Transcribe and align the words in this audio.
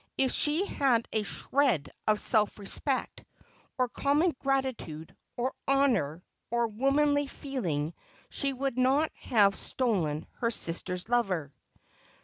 If 0.17 0.31
she 0.31 0.65
had 0.65 1.07
a 1.13 1.21
shred 1.21 1.91
of 2.07 2.19
self 2.19 2.57
respect, 2.57 3.23
or 3.77 3.87
common 3.87 4.35
gratitude, 4.39 5.15
or 5.37 5.53
honour, 5.67 6.23
or 6.49 6.65
womanly 6.69 7.27
feeling, 7.27 7.93
she 8.27 8.51
would 8.51 8.79
not 8.79 9.11
have 9.13 9.53
stolen 9.55 10.25
her 10.39 10.49
sister's 10.49 11.07
lover.' 11.07 11.53